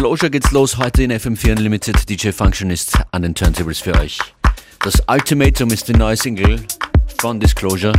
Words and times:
Mit 0.00 0.06
Disclosure 0.06 0.30
geht's 0.30 0.50
los 0.52 0.78
heute 0.78 1.02
in 1.02 1.12
FM4 1.12 1.58
Unlimited. 1.58 2.08
DJ 2.08 2.30
Functionist 2.30 2.96
an 3.10 3.20
den 3.20 3.34
Turntables 3.34 3.80
für 3.80 3.94
euch. 4.00 4.18
Das 4.82 4.94
Ultimatum 5.06 5.70
ist 5.72 5.88
die 5.88 5.92
neue 5.92 6.16
Single 6.16 6.58
von 7.20 7.38
Disclosure. 7.38 7.92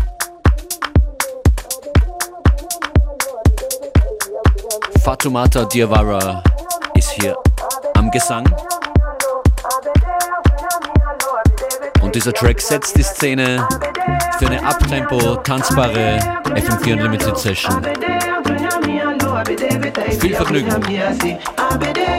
Fatumata 5.04 5.66
Diawara 5.66 6.44
ist 6.96 7.12
hier 7.12 7.38
am 7.94 8.10
Gesang. 8.10 8.52
Und 12.02 12.16
dieser 12.16 12.34
Track 12.34 12.62
setzt 12.62 12.98
die 12.98 13.04
Szene 13.04 13.68
für 14.40 14.48
eine 14.48 14.60
Uptempo, 14.64 15.36
tanzbare 15.36 16.18
FM4 16.46 16.94
Unlimited 16.94 17.38
Session. 17.38 17.86
Viel 20.20 20.36
Vergnügen. 20.36 20.72
Abede, 21.58 22.12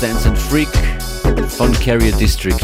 Freak 0.00 0.68
von 1.48 1.72
Carrier 1.72 2.12
District. 2.12 2.56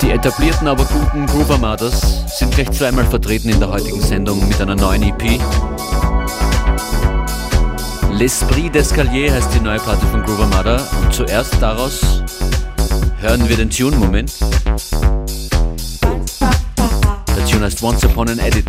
Die 0.00 0.10
etablierten, 0.10 0.68
aber 0.68 0.84
guten 0.84 1.26
Groove 1.26 1.50
Armadas 1.50 2.38
sind 2.38 2.54
gleich 2.54 2.70
zweimal 2.70 3.04
vertreten 3.06 3.48
in 3.48 3.58
der 3.58 3.70
heutigen 3.70 4.00
Sendung 4.00 4.46
mit 4.46 4.60
einer 4.60 4.76
neuen 4.76 5.02
EP. 5.02 5.40
L'Esprit 8.12 8.70
d'Escalier 8.70 9.32
heißt 9.32 9.52
die 9.52 9.60
neue 9.60 9.80
Platte 9.80 10.06
von 10.06 10.22
Groove 10.22 10.42
Armada 10.42 10.80
und 11.02 11.12
zuerst 11.12 11.60
daraus 11.60 12.22
hören 13.20 13.48
wir 13.48 13.56
den 13.56 13.68
Tune-Moment. 13.68 14.32
Der 17.36 17.46
Tune 17.46 17.64
heißt 17.64 17.82
Once 17.82 18.04
Upon 18.04 18.28
an 18.28 18.38
Edit. 18.38 18.68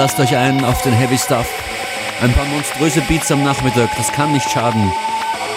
Lasst 0.00 0.18
euch 0.18 0.34
ein 0.34 0.64
auf 0.64 0.80
den 0.80 0.94
Heavy 0.94 1.18
Stuff. 1.18 1.46
Ein 2.22 2.32
paar 2.32 2.46
monströse 2.46 3.02
Beats 3.02 3.30
am 3.30 3.42
Nachmittag, 3.42 3.90
das 3.98 4.10
kann 4.10 4.32
nicht 4.32 4.48
schaden. 4.48 4.90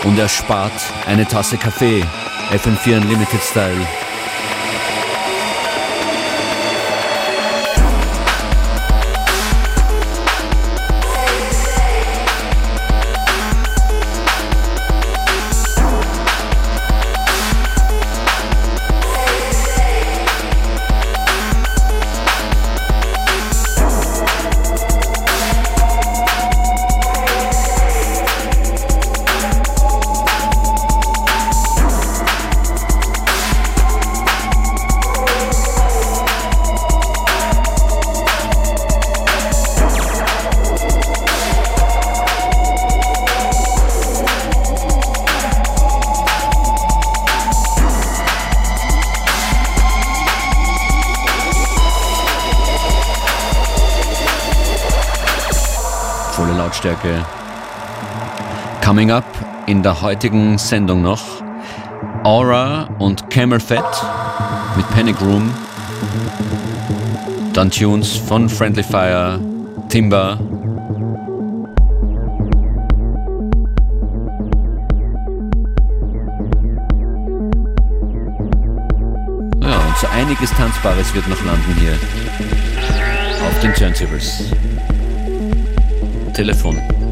Und 0.03 0.19
er 0.19 0.27
spart 0.27 0.73
eine 1.07 1.25
Tasse 1.25 1.57
Kaffee. 1.57 2.03
FM4 2.51 2.97
Unlimited 2.97 3.41
Style. 3.41 3.87
Lautstärke. 56.83 57.25
Coming 58.83 59.11
up 59.11 59.25
in 59.67 59.83
der 59.83 60.01
heutigen 60.01 60.57
Sendung 60.57 61.01
noch 61.01 61.21
Aura 62.23 62.89
und 62.99 63.29
Camel 63.29 63.59
Fat 63.59 64.05
mit 64.75 64.89
Panic 64.89 65.19
Room. 65.21 65.53
Dann 67.53 67.71
Tunes 67.71 68.17
von 68.17 68.49
Friendly 68.49 68.83
Fire, 68.83 69.39
Timber. 69.89 70.37
Ja, 79.61 79.77
und 79.87 79.97
so 79.97 80.07
einiges 80.13 80.51
Tanzbares 80.51 81.13
wird 81.13 81.27
noch 81.29 81.43
landen 81.45 81.75
hier 81.79 81.93
auf 83.47 83.59
den 83.61 83.73
Turntables. 83.73 84.51
Telefon. 86.33 87.02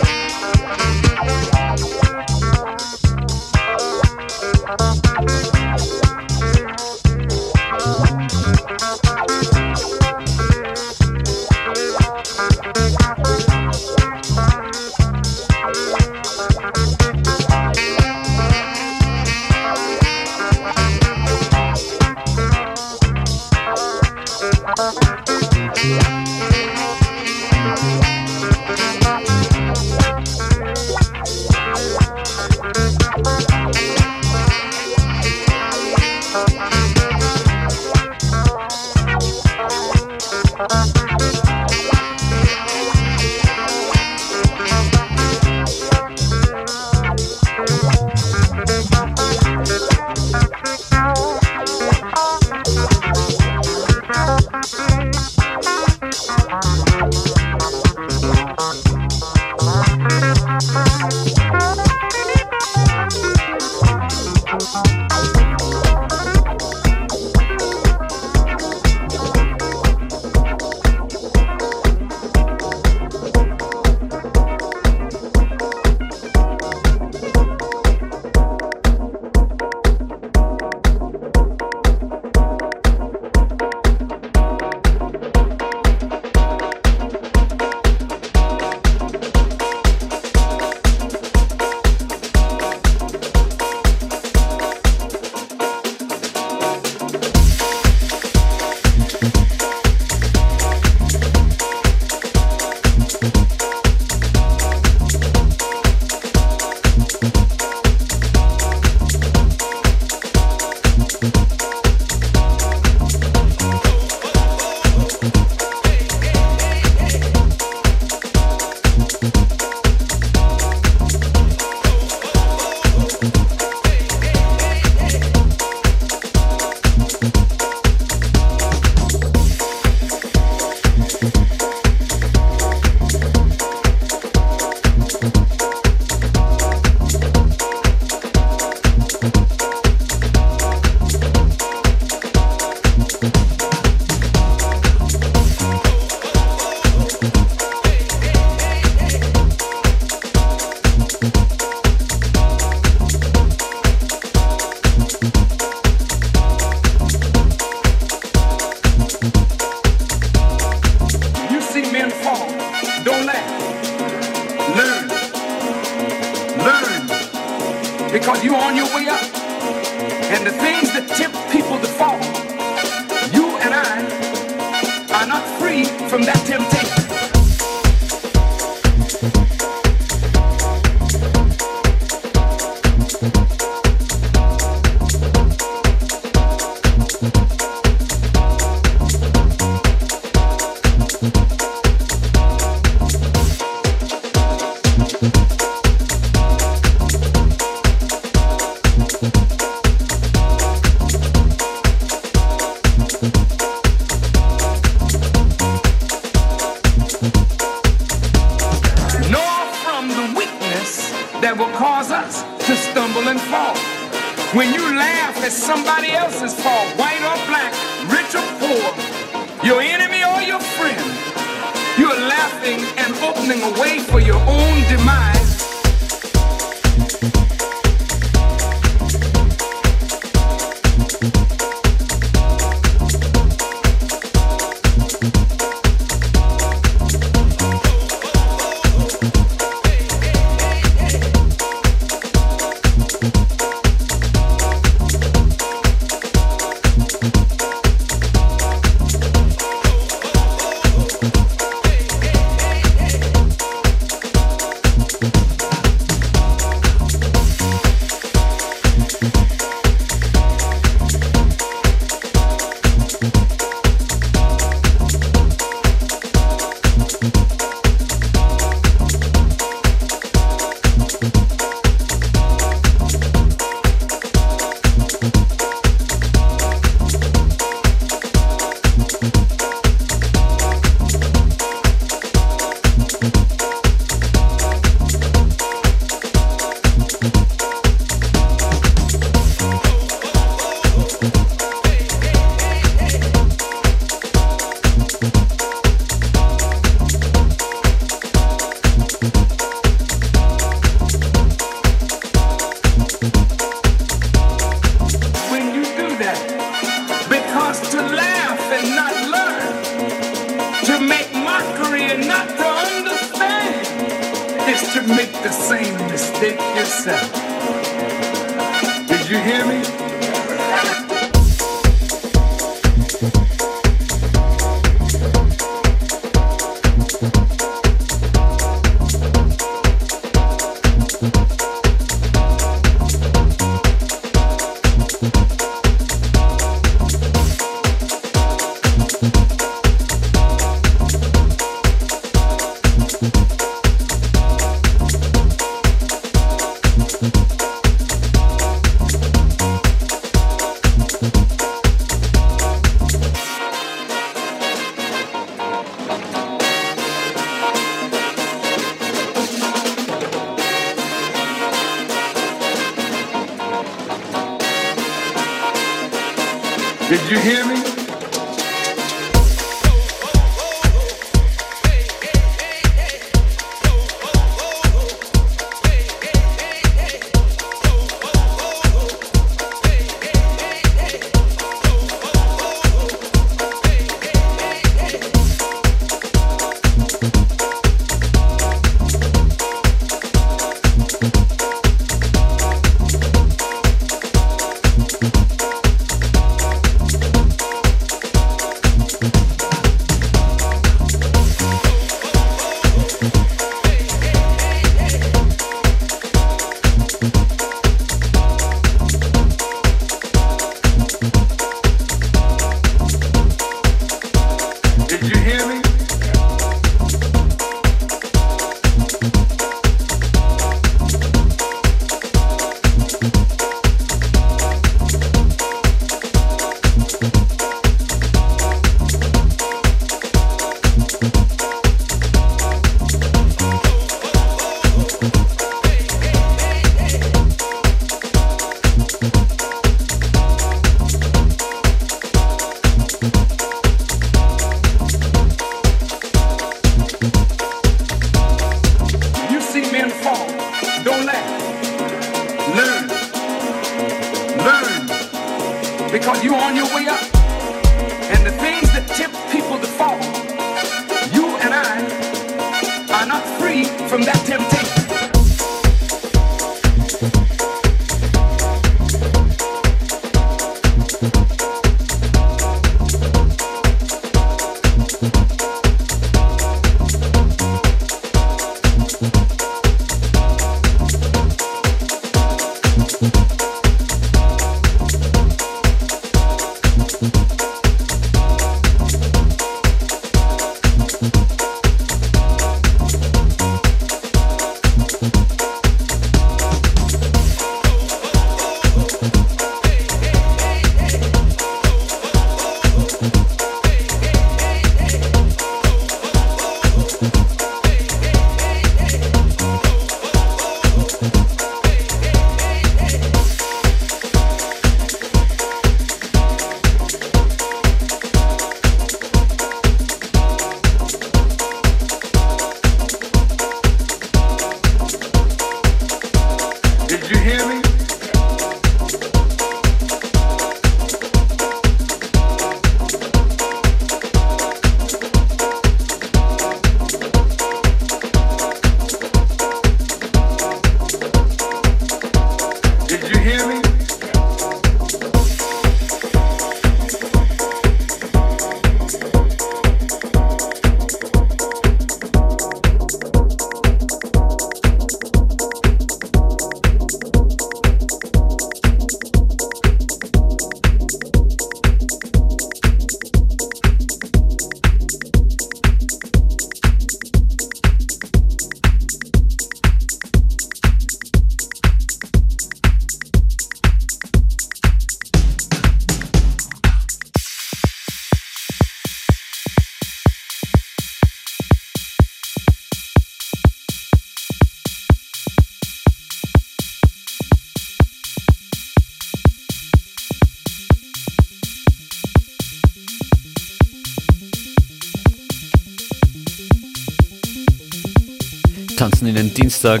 Dienstag. 599.84 600.00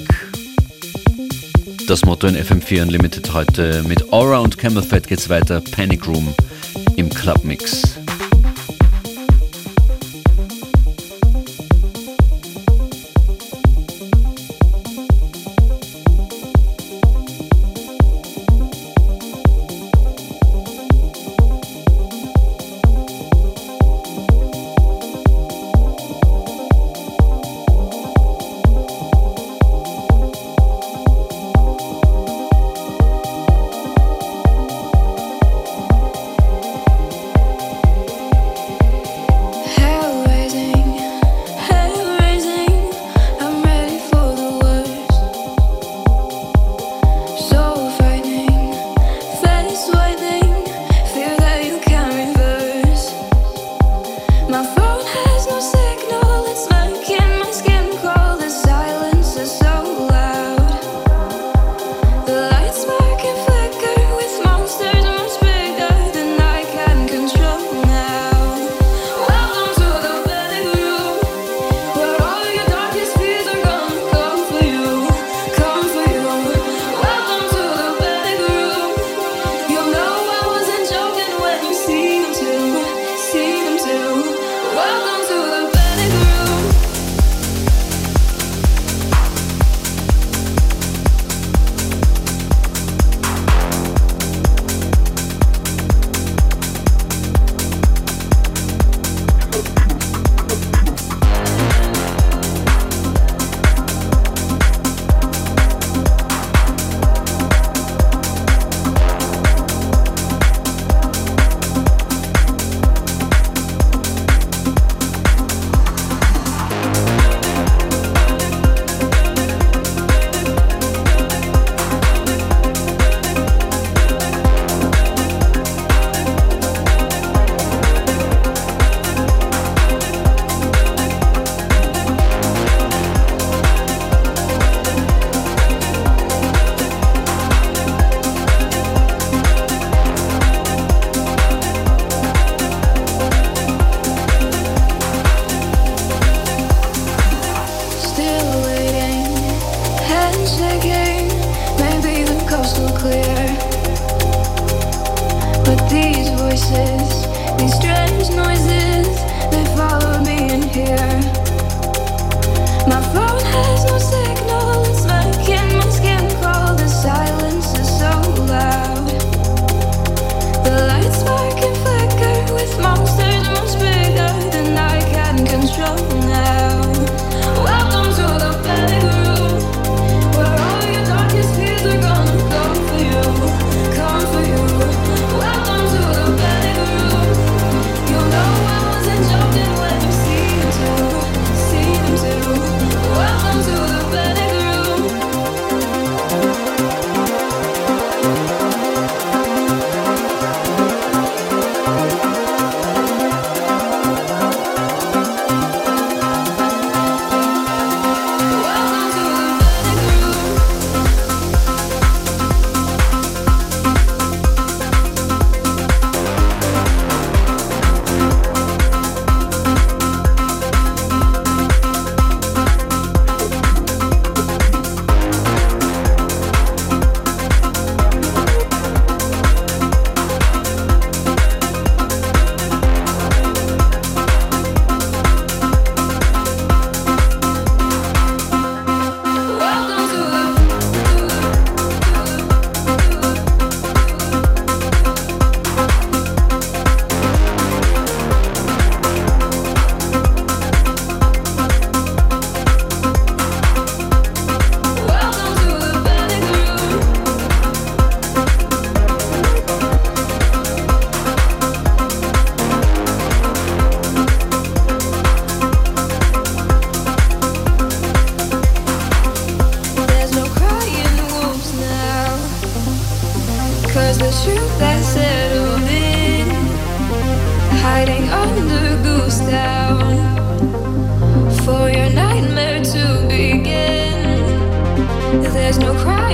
Das 1.86 2.06
Motto 2.06 2.26
in 2.26 2.36
FM4 2.36 2.84
Unlimited 2.84 3.34
heute 3.34 3.82
mit 3.82 4.14
Aura 4.14 4.38
und 4.38 4.56
Camel 4.56 4.82
Fat 4.82 5.06
geht's 5.06 5.28
weiter. 5.28 5.60
Panic 5.60 6.06
Room 6.08 6.34
im 6.96 7.10
Club 7.10 7.44
Mix. 7.44 7.93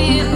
in 0.01 0.30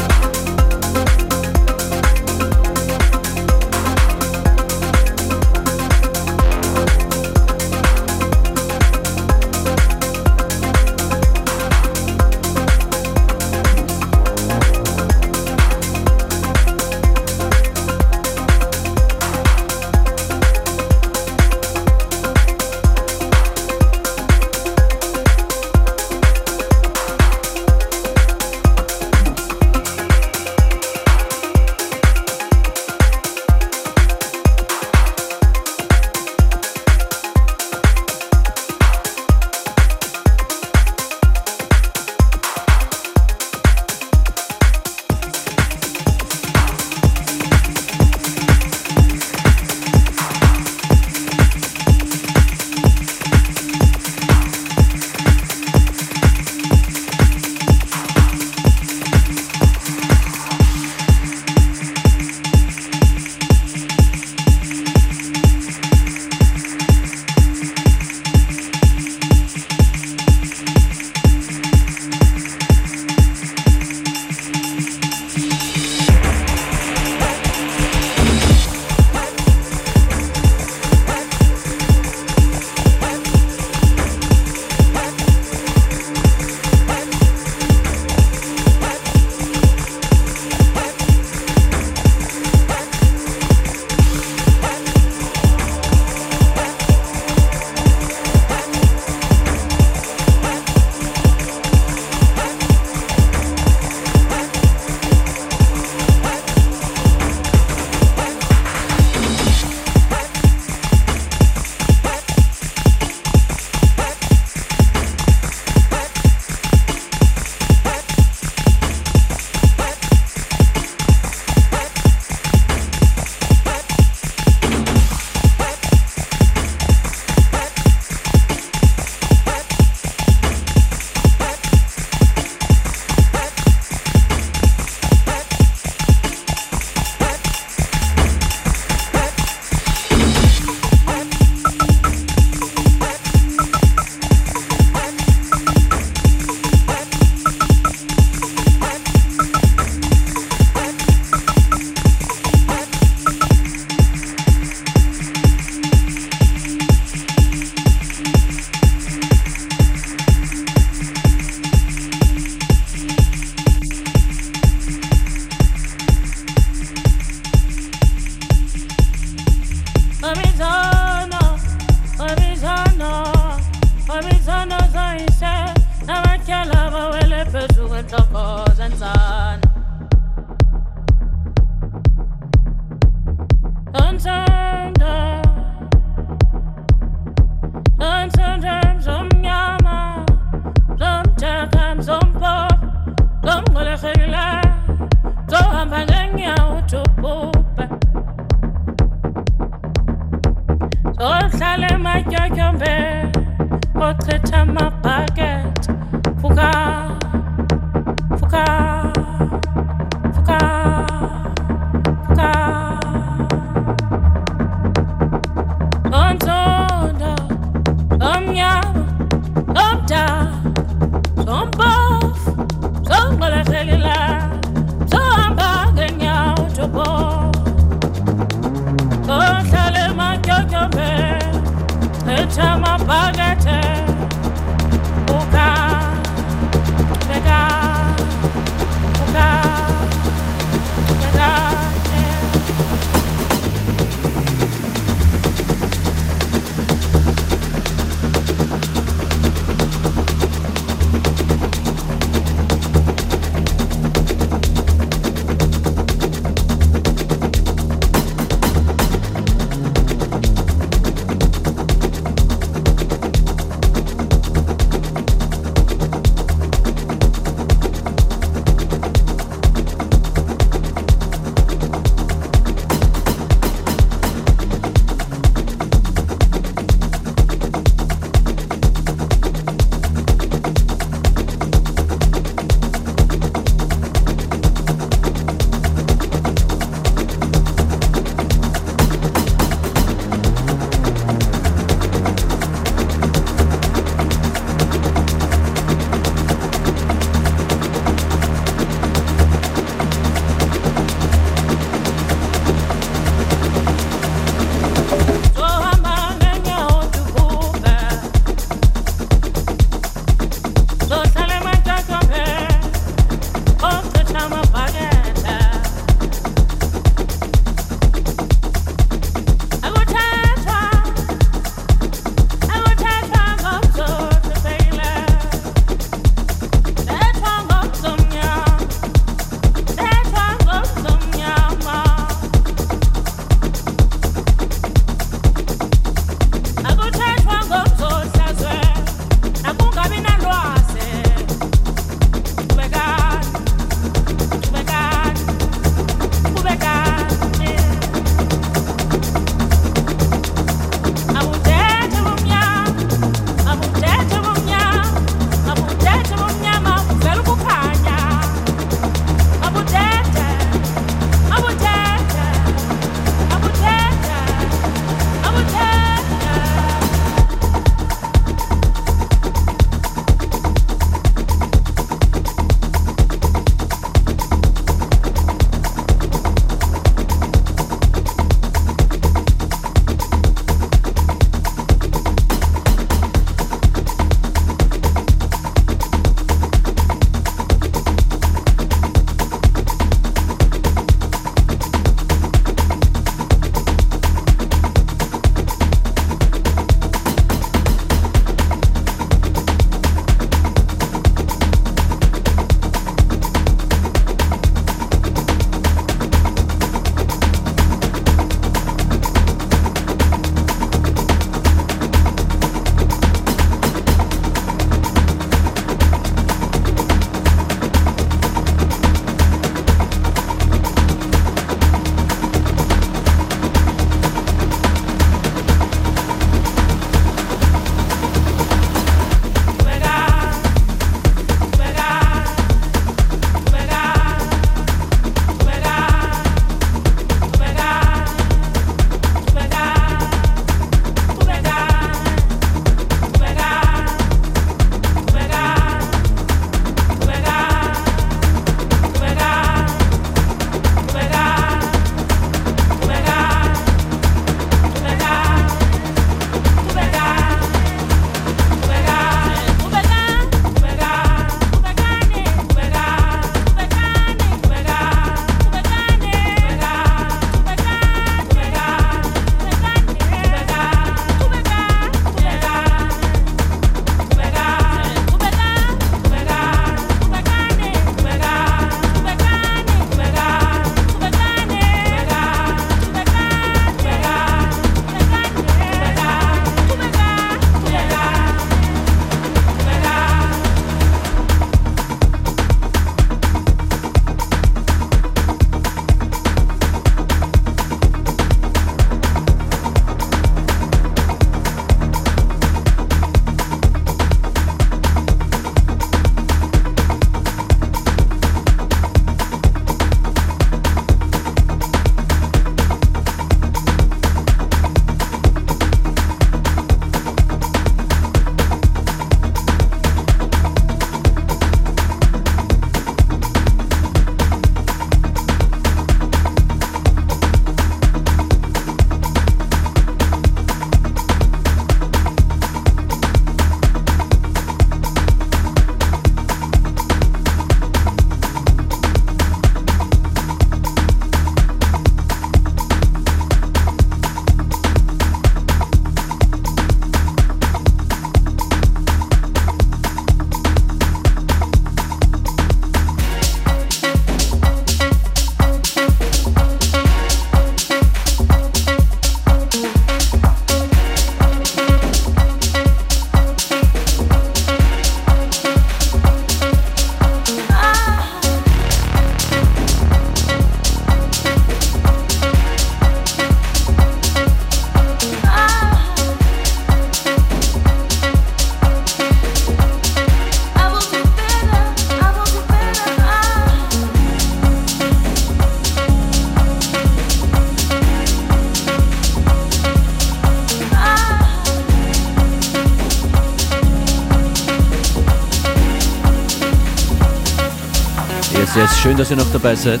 Sehr 598.74 598.88
schön, 598.88 599.18
dass 599.18 599.30
ihr 599.30 599.36
noch 599.36 599.52
dabei 599.52 599.74
seid. 599.74 600.00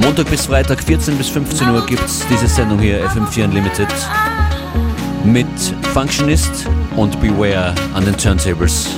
Montag 0.00 0.30
bis 0.30 0.46
Freitag 0.46 0.82
14 0.82 1.18
bis 1.18 1.28
15 1.28 1.68
Uhr 1.68 1.84
gibt 1.84 2.02
es 2.06 2.26
diese 2.26 2.46
Sendung 2.46 2.78
hier, 2.78 3.06
FM4 3.10 3.44
Unlimited, 3.44 3.88
mit 5.24 5.46
Functionist 5.92 6.66
und 6.96 7.20
Beware 7.20 7.74
an 7.92 8.06
den 8.06 8.16
Turntables. 8.16 8.88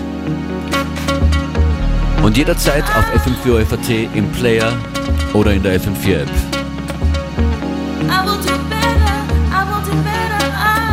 Und 2.22 2.36
jederzeit 2.36 2.84
auf 2.96 3.04
FM4 3.26 3.64
FAT 3.64 3.90
im 4.14 4.30
Player 4.30 4.72
oder 5.32 5.52
in 5.54 5.62
der 5.64 5.80
FM4 5.80 6.22
App. 6.22 6.30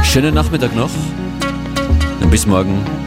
Schönen 0.03 0.33
Nachmittag 0.33 0.75
noch 0.75 0.89
und 2.19 2.31
bis 2.31 2.47
morgen. 2.47 3.00